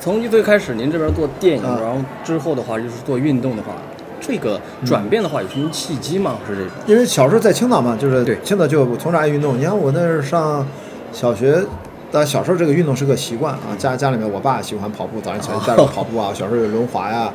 [0.00, 3.74] 从最开始您这边做电影，啊然后之后的话就是做运动的话，
[4.18, 6.38] 这个转变的话有什么契机吗？
[6.48, 6.70] 是这种？
[6.86, 9.58] 因为小时候在青岛嘛，就是对青岛就从小爱运动。
[9.58, 10.66] 你看我那是上
[11.12, 11.62] 小学，
[12.10, 17.30] 但小时候这个运动是个习惯啊，家家里面我爸喜欢跑步，早上起来带着我跑步啊，小时候有轮滑呀。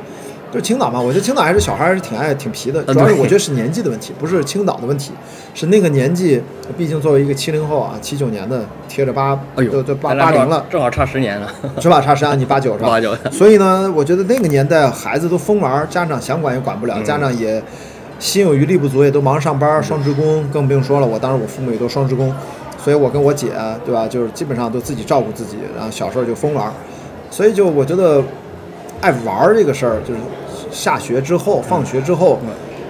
[0.56, 5.12] 就是青岛嘛，我觉得青岛还是小孩还是挺爱挺皮的，主要是我觉得是年纪的问题，不是青岛的问题，
[5.52, 6.40] 是那个年纪，
[6.78, 11.52] 毕竟作为一个七零后啊，七九年的，贴着八哎呦，都都八八零了，正好差十年了。
[11.78, 12.00] 是吧？
[12.00, 12.88] 差十二，你八九是吧？
[12.88, 17.62] 八九所以呢，我觉得那个年代孩子都疯玩儿，家长想管也管不了，嗯家长也
[18.18, 21.06] 心有余力不足，也都忙着上班，双职工更不用说了。
[21.06, 22.34] 我当时我父母也都双职工，
[22.82, 23.48] 所以我跟我姐
[23.84, 26.72] 对吧，就是基本上都自己照顾自己，然后小时候就疯玩儿，
[27.30, 28.22] 所以就我觉得
[29.02, 30.20] 爱玩儿这个事儿，就是
[30.76, 32.38] 下学之后、放学之后，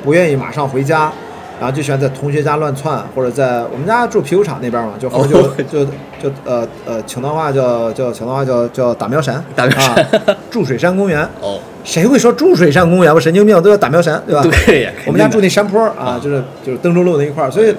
[0.04, 1.12] 不愿意马上回家。
[1.58, 5.84] 然后就喜欢在同学家乱窜，或者在我们家住啤酒厂那边嘛，就后面就、哦就
[6.22, 11.26] 就呃呃，青岛话叫叫青岛话叫叫打苗山，打苗山啊，住水山公园。
[11.40, 13.14] 哦，谁会说住水山公园？
[13.14, 14.45] 我神经病，都叫打苗山，对吧？
[14.66, 17.74] 对呀，我们家住那山坡啊啊，就是就是登州路那一块儿，所以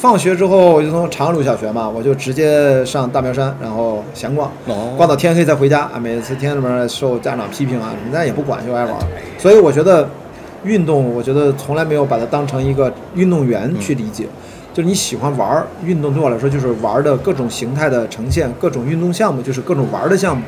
[0.00, 6.00] 放学之后我就从长安路小学嘛，我就直接上大苗山，然后闲逛，哦逛到天黑再回家啊。
[6.00, 9.06] 每次天里面受家长批评啊，人家也不管，就爱玩儿。
[9.36, 10.08] 所以我觉得
[10.64, 14.26] 运动，我觉得从来没有把它当成一个运动员去理解。
[14.72, 20.42] 就是你喜欢玩儿运动，对我来说就是玩儿的各种形态的呈现，各种运动项目就是各种玩儿的项目。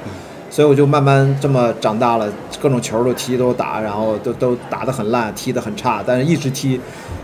[0.49, 2.27] 所以我就慢慢这么长大了，
[2.59, 6.81] 各种球都踢都打，然后都都打得很烂，踢得很差，但是一直踢，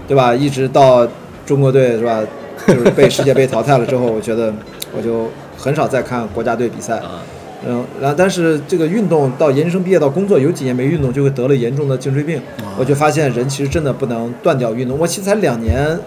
[0.07, 0.35] 对吧？
[0.35, 1.07] 一直到
[1.49, 2.21] 中国队是吧？
[2.69, 4.53] 就是被世界杯淘汰了之后，我觉得
[4.95, 6.99] 我就很少再看国家队比赛。
[6.99, 7.23] 啊，
[7.67, 12.39] 嗯，然后但是这个运动到研究生毕业到工作有几年没运动，就会得了严重的颈椎病。
[12.79, 14.99] 我就发现人其实真的不能断掉运动。
[14.99, 15.99] 我其实才两年，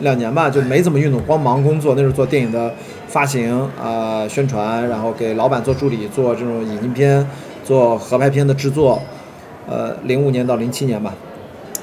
[0.00, 1.94] 两年吧，就没怎么运动，光忙工作。
[1.94, 2.72] 那时候做电影的
[3.08, 7.28] 发行啊、宣传，然后给老板做助理，做这种引进片，
[7.62, 9.02] 做合拍片的制作。
[9.68, 11.12] 呃，零五年到零七年吧，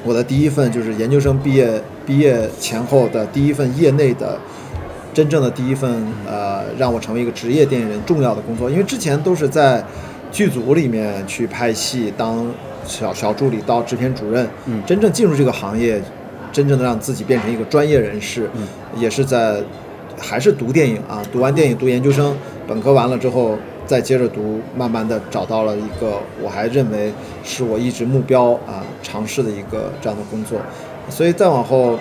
[0.06, 4.40] 我的第一份就是研究生毕业毕业前后的第一份业内的
[5.14, 9.84] 真正的第一份呃，让我成为一个职业电影人重要的工作，因为之前都是在
[10.32, 12.46] 剧组里面去拍戏，当
[12.86, 14.84] 小小助理到制片主任，嗯。
[14.86, 16.02] 真正进入这个行业，
[16.52, 18.68] 真正的让自己变成一个专业人士，嗯
[18.98, 19.64] 也是在
[20.20, 22.36] 还是读电影啊，读完电影读研究生，
[22.68, 27.12] 本科完了之后再接着读，慢慢的找到了一个我还认为
[27.44, 30.60] 是我一直目标啊尝试的一个这样的工作，
[31.10, 31.98] 所以再往后。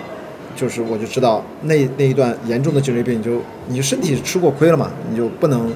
[0.57, 5.69] 就是我就知道那那一段严重的颈椎病，就你身体吃过亏了嘛，你就不能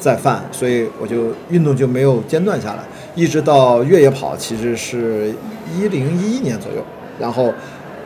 [0.00, 2.80] 再犯，所以我就运动就没有间断下来，
[3.14, 5.32] 一直到越野跑，其实是
[5.72, 6.84] 一零一一年左右，
[7.20, 7.54] 然后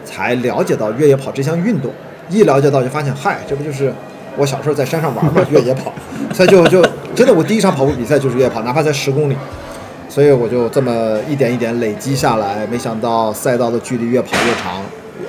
[0.05, 1.91] 才了解到越野跑这项运动，
[2.29, 3.91] 一了解到就发现，嗨，这不就是
[4.39, 5.93] 我小时候在山上玩嘛，越野跑，
[6.33, 6.81] 所以就就
[7.15, 9.37] 真的我第一场跑步比赛就是越野跑，哪怕才十公里。
[10.09, 14.81] 所以我就这么一点一点累积下来，没想到赛道的距离越跑越长，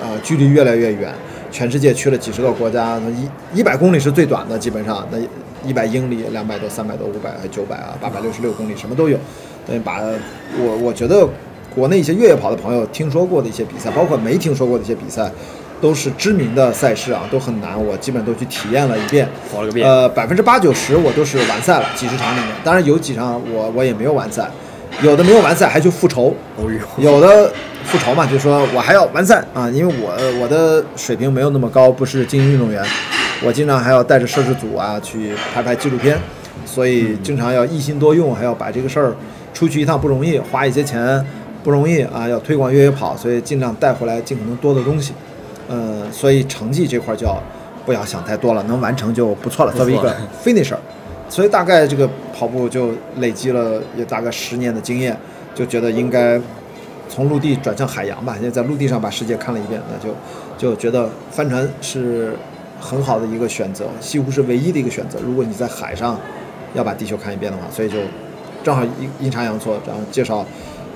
[0.01, 1.13] 呃，距离越来越远，
[1.51, 2.97] 全世界去了几十个国家，
[3.53, 5.17] 一一百公里是最短的，基本上那
[5.67, 9.17] 一百英里、两百多、三百多、五百、九百啊，八百六十六公里什么都有。
[9.67, 10.01] 等于把
[10.57, 11.27] 我我觉得
[11.75, 15.29] 国内一些越野跑的朋友听说过的一些比赛，包括没听说过的一些比赛，
[15.81, 19.27] 都是知名的赛事啊，都很难，我基本都去体验了一遍。
[19.51, 19.87] 跑了个遍。
[19.87, 24.49] 呃，百分之八九十我都是完赛了，几十场里面，当然有几场我我也没有完赛，
[25.01, 26.65] 有的没有完赛还去复仇，哦，
[26.97, 27.51] 有的
[27.85, 32.83] 复仇嘛，就说我还要完赛啊，因为我我的水平没有那么高，不是精英运动员，
[33.43, 36.17] 我经常还要带着摄制组啊去拍拍纪录片，
[36.65, 39.15] 所以经常要一心多用，还要把这个事儿
[39.53, 41.25] 出去一趟不容易，花一些钱
[41.63, 45.13] 不容易啊，要推广越野跑，所以尽量带回来尽可能多的东西，
[45.69, 47.41] 嗯，所以成绩这块就要
[47.85, 50.13] 不要想太多了，能完成就不错了，作为一个
[50.43, 50.77] finisher。
[51.29, 55.15] 所以大概这个跑步就累积了也大概十年的经验，
[55.53, 56.41] 就觉得应该
[57.07, 58.33] 从陆地转向海洋吧。
[58.33, 60.15] 现在在陆地上把世界看了一遍，那就
[60.57, 62.35] 就觉得帆船是
[62.79, 65.19] 很好的一个选择，几乎是唯一的一个选择。
[65.23, 66.19] 如果你在海上
[66.73, 67.97] 要把地球看一遍的话，所以就
[68.63, 70.43] 正好阴阴差阳错，然后介绍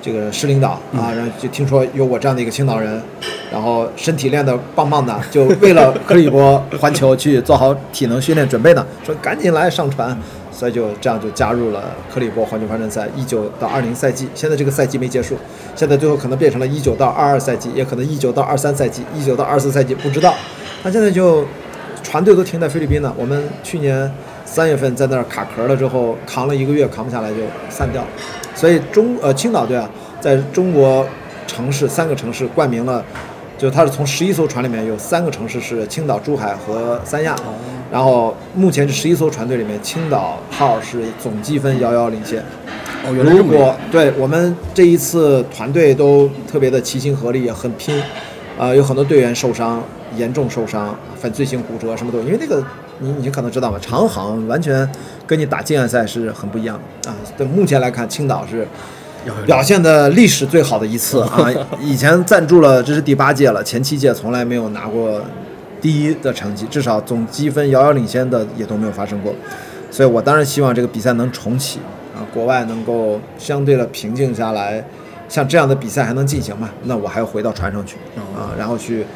[0.04, 3.02] 这个市领导啊，然后就听说有我这样的一个青岛人，
[3.50, 10.14] 然后身体练得棒棒的， 就为了克里伯环球去做好体能训练准备呢，说赶紧来上船，
[10.52, 15.38] 所以就这样就加入了克里伯环球帆船赛一九到二零赛季，现在这个赛季没结束，
[15.74, 20.34] 现在最后可能变成了一九到二二赛季，也可能一九到二三赛季，一九到二四赛季不知道，
[20.82, 21.46] 他现在就
[22.02, 24.12] 船队都停在菲律宾呢，我们去年
[24.44, 27.36] 三月份在那儿卡壳了之后，扛了一个月扛不下来就
[27.70, 28.02] 散掉。
[28.02, 28.08] 了。
[28.54, 29.88] 所以中呃青岛队啊，
[30.20, 31.06] 在中国
[31.46, 33.04] 城市三个城市冠名了，
[33.58, 37.36] 就它是从十一艘船里面有三个城市是青岛、珠海和三亚，
[37.92, 42.40] 然后目前这十一艘船队里面，青岛号是总积分遥遥领先，
[43.06, 48.02] 哦原来这如果对我们这一次团队都特别的齐心合力，也很拼，
[48.58, 49.82] 啊、有很多队员受伤，
[50.16, 52.24] 严重受伤，粉碎性骨折什么都有。
[52.24, 52.62] 因为那个
[53.00, 54.88] 你你可能知道吧，长航完全
[55.26, 57.16] 跟你打竞赛赛是很不一样的啊。
[57.36, 58.66] 对，目前来看，青岛是
[59.46, 61.48] 表现的历史最好的一次 啊！
[61.80, 65.20] 以前赞助了，这是第八届了，前七届从来没有拿过
[65.80, 69.34] 第一的成绩，至少总积分遥遥领先的也都没有发生过。
[69.90, 71.78] 所以我当然希望这个比赛能重启
[72.14, 74.84] 啊，国外能够相对的平静下来，
[75.28, 76.68] 像这样的比赛还能进行嘛？
[76.84, 77.96] 那我还要回到船上去
[78.36, 79.06] 啊，然后去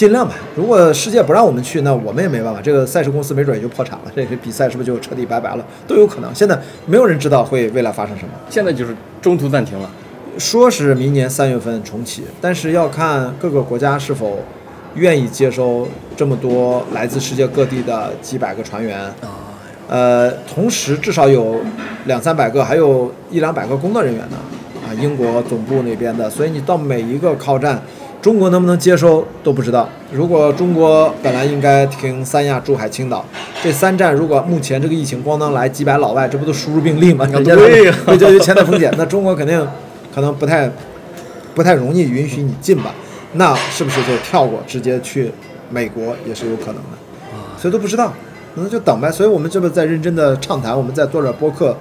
[0.00, 0.34] 尽量吧。
[0.56, 2.60] 如果世界不让我们去，那我们也没办法。
[2.62, 5.66] 这个赛事公司没准也就破产了， 这个比赛是不是就彻底拜拜了？
[5.86, 6.34] 都有可能。
[6.34, 8.30] 现在没有人知道会 未来发生什么。
[8.48, 9.90] 现在就是中途暂停了。
[10.38, 14.38] 说是明年三月份重启，但是要看各个国家是否
[14.94, 15.86] 愿意接收
[16.16, 18.98] 这么多来自世界各地的几百个船员。
[18.98, 19.52] 啊，
[19.86, 21.60] 呃，同时至少有
[22.06, 24.38] 两三百个，还有一两百个工作人员呢。
[24.82, 27.78] 啊，英国总部那边的，所以你到每一个靠站，
[28.22, 29.88] 中国能不能接收都不知道。
[30.12, 33.24] 如果中国本来应该停三亚、珠海、青岛
[33.62, 37.24] 这三站，如果目前这个疫情咣当来几百老外，这不都输入病例吗？
[37.26, 39.66] 人家对呀会就有潜在风险，那中国肯定
[40.14, 40.70] 可能不太
[41.54, 42.94] 不太容易允许你进吧？
[43.32, 45.30] 那是不是就跳过直接去
[45.70, 46.98] 美国也是有可能的？
[47.56, 48.12] 所以都不知道，
[48.54, 49.10] 那就等呗。
[49.10, 51.74] 所以我们这不在认真的畅谈，我们在做着播客，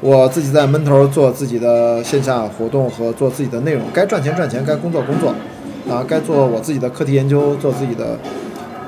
[0.00, 5.34] 我自己在闷头做自己的线下活动和做自己的内容，该赚钱赚钱，该工作工作，
[5.88, 8.18] 啊，该做我自己的课题研究，做自己的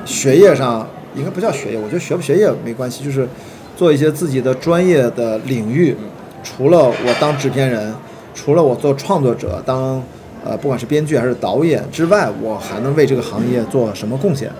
[0.05, 3.29] 学业上应该不叫学业，我觉得学不学业没关系，就是
[3.77, 5.97] 做一些自己的专业的领域。
[6.43, 7.93] 除了我当制片人，
[8.35, 10.03] 除了我做创作者，当
[10.45, 14.51] 呃不管是编剧还是导演之外，我还能为这个行业做什么贡献？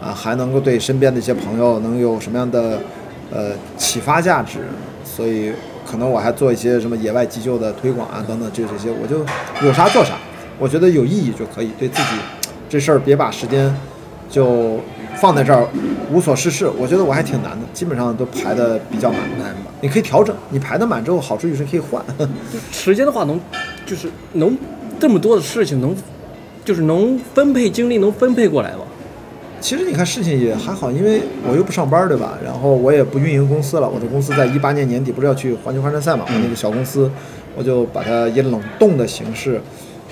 [0.00, 2.78] 啊，还能够对身边的一些朋友能有什么样的
[3.32, 4.58] 呃启发价值？
[5.04, 5.52] 所以
[5.90, 9.24] 可能我还做一些什么野外急救的推广啊等等，这这些我就
[9.66, 10.14] 有啥做啥，
[10.58, 12.08] 我觉得有意义就可以，对自己
[12.68, 13.74] 这事儿别把时间
[14.28, 14.80] 就
[15.16, 15.66] 放在这儿
[16.10, 16.68] 无所事事。
[16.78, 19.20] 我觉得我还挺难的，基本上都排的比较满。
[19.38, 19.70] 难吧？
[19.80, 22.02] 你可以调整，你排的满之后，好处就是可以换。
[22.72, 23.38] 时间的话能，
[23.84, 24.56] 就是能
[24.98, 25.94] 这么多的事情能，
[26.64, 28.78] 就是能分配精力能分配过来吗？
[29.60, 32.36] 其实你看事情也还好，因为我又不上班，对吧？
[32.44, 33.88] 然后我也不运营公司了。
[33.88, 36.24] 我的公司在一八年年底不是要去环球帆船赛嘛？
[36.26, 37.08] 我那个小公司，
[37.54, 39.60] 我就把它以冷冻的形式，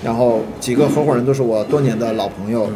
[0.05, 2.69] 然后几个合伙人都是我多年的老朋友，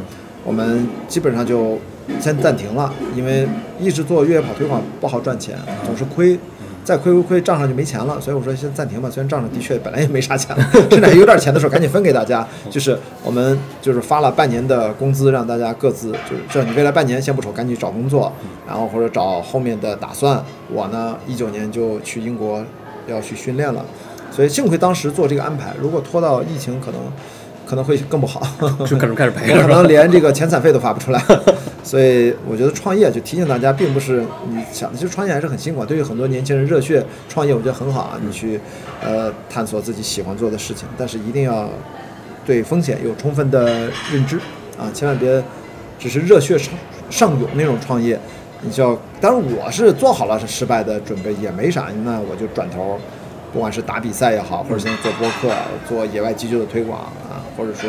[0.45, 1.79] 我们基本上就
[2.21, 3.47] 先暂停了，因为
[3.81, 5.57] 一直做越野跑推广不好赚钱，
[5.87, 6.39] 总是亏。
[6.85, 9.09] 再亏亏亏，账上就没钱了，所以我说先暂停吧。
[9.09, 12.47] 虽然账上的确本来也没啥钱了， 甚至还有点钱的时候，赶紧分给大家。
[12.69, 12.95] 就是
[13.25, 18.31] 我们就是发了半年的工资，让大家各自就是这你未来半年先不愁，赶紧找工作，
[18.67, 20.45] 然后或者找后面的打算。
[20.71, 22.63] 我呢，一九年就去英国
[23.07, 23.83] 要去训练了，
[24.35, 25.73] 所以幸亏当时做这个安排。
[25.81, 27.01] 如果拖到疫情，可能
[27.65, 28.43] 可能会更不好，
[28.85, 31.23] 就可能开始赔了 可，能连这个遣散费都发不出来。
[31.85, 35.85] 所以我觉得创业就提醒大家，并不是你想的，其实创业还是很辛苦。
[35.85, 38.59] 对于很多年轻人热血创业，我觉得很好啊，你去
[39.03, 41.69] 呃探索自己喜欢做的事情，但是一定要
[42.45, 44.39] 对风险有充分的认知
[44.79, 45.43] 啊，千万别
[45.99, 46.73] 只是热血上
[47.11, 48.19] 上涌那种创业。
[48.63, 52.99] 你就要，当然我是做好了是失败的准备，也没啥，那我就转头，
[53.55, 55.55] 不管是打比赛也好，或者现在做播客、
[55.89, 57.89] 做野外急救的推广啊，或者说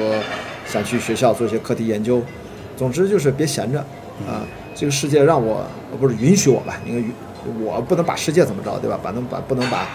[0.67, 2.21] 想去学校做一些课题研究，
[2.77, 3.79] 总之就是别闲着
[4.27, 4.45] 啊！
[4.75, 6.75] 这个世界让我呃不是允许我吧？
[6.85, 7.11] 应该允
[7.65, 8.99] 我不能把世界怎么着，对吧？
[9.01, 9.87] 把能把不能把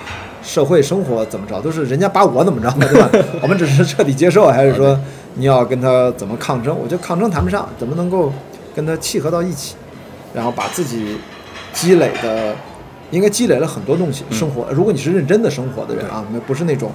[0.43, 3.09] 社会生活怎么着，都是人家把我怎么着，对吧？
[3.41, 4.99] 我们只是彻底接受，还是说
[5.35, 6.77] 你要跟他怎么抗争？
[6.77, 8.33] 我觉得抗争谈不上，怎么能够
[8.75, 9.77] 跟他契合到一起，
[10.35, 11.19] 然后把自己
[11.73, 12.57] 积累的。
[13.11, 14.67] 应该积累了很多东西，生活。
[14.73, 16.93] 如果你是认真的生活的人啊，那不是那种，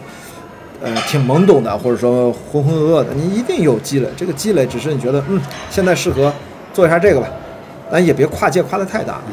[0.82, 4.08] 呃，挺懵懂的，或者说浑浑噩噩的，你一定有积累。
[4.16, 6.32] 这个积累只是你觉得，嗯，现在适合
[6.74, 7.28] 做一下这个吧，
[7.92, 9.20] 但也别跨界跨得太大。